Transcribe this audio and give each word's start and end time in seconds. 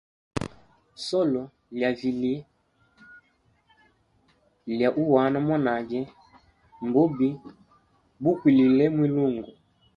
Solo 1.07 1.41
lya 1.75 1.89
vilye 1.99 2.35
lya 4.73 4.89
uhana 5.01 5.37
mwanage 5.45 6.01
mbubi 6.85 7.29
bukwilile 8.21 8.85
mwilungu. 8.95 9.51